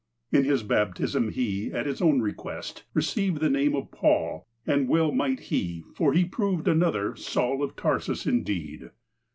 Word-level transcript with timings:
In 0.31 0.45
his 0.45 0.63
baptism 0.63 1.29
he, 1.29 1.71
at 1.71 1.85
his 1.85 2.01
own 2.01 2.21
request, 2.23 2.85
received 2.95 3.39
the 3.39 3.51
name 3.51 3.75
of 3.75 3.91
"Paul," 3.91 4.47
and 4.65 4.87
well 4.89 5.11
might 5.11 5.39
he, 5.51 5.83
for 5.93 6.13
he 6.13 6.25
proved 6.25 6.67
another 6.67 7.15
"Saul 7.15 7.61
of 7.61 7.75
Tarsus," 7.75 8.25
indeed. 8.25 8.89